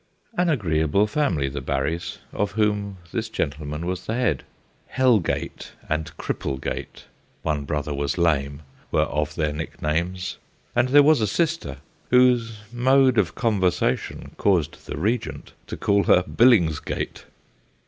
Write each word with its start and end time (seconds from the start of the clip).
An 0.35 0.49
agreeable 0.49 1.05
family, 1.05 1.47
the 1.47 1.61
Barry 1.61 1.97
s, 1.97 2.17
of 2.33 2.53
whom 2.53 2.97
this 3.11 3.29
gentleman 3.29 3.85
was 3.85 4.07
the 4.07 4.15
head. 4.15 4.41
Hellgate 4.87 5.73
and 5.87 6.11
Cripplegate 6.17 7.03
(one 7.43 7.65
brother 7.65 7.93
was 7.93 8.17
lame) 8.17 8.63
were 8.91 9.03
of 9.03 9.35
their 9.35 9.53
nicknames, 9.53 10.39
and 10.75 10.89
there 10.89 11.03
was 11.03 11.21
a 11.21 11.27
sister 11.27 11.77
whose 12.09 12.61
mode 12.73 13.19
of 13.19 13.35
conversation 13.35 14.31
caused 14.37 14.87
the 14.87 14.97
Regent 14.97 15.53
to 15.67 15.77
call 15.77 16.05
her 16.05 16.23
Billingsgate. 16.23 17.25